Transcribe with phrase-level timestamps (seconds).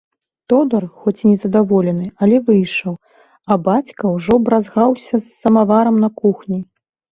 [0.51, 6.59] Тодар, хоць і незадаволены, але выйшаў, а бацька ўжо бразгаўся з самаварам на кухні.